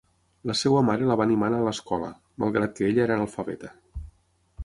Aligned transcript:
La 0.51 0.53
seva 0.61 0.79
mare 0.87 1.09
la 1.09 1.17
va 1.21 1.27
animar 1.27 1.49
a 1.49 1.53
anar 1.53 1.59
a 1.61 1.65
l'escola, 1.67 2.09
malgrat 2.45 2.75
que 2.79 2.87
ella 2.89 3.03
era 3.05 3.19
analfabeta. 3.21 3.71